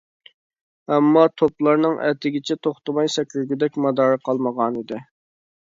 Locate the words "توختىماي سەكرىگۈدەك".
2.69-3.79